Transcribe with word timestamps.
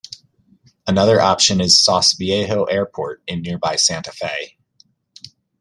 Another 0.87 1.21
option 1.21 1.61
is 1.61 1.79
Sauce 1.79 2.13
Viejo 2.13 2.63
Airport 2.63 3.21
in 3.27 3.43
nearby 3.43 3.75
Santa 3.75 4.11
Fe. 4.11 4.57